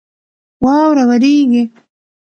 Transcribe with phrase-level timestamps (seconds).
[0.63, 1.63] واوره ورېږي